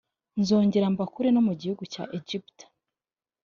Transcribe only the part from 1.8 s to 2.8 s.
cya egiputa